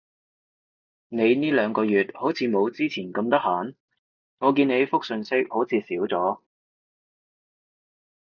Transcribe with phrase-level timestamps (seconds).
[1.09, 3.75] 你呢兩個月好似冇之前咁得閒？
[4.39, 6.41] 我見你覆訊息好似少咗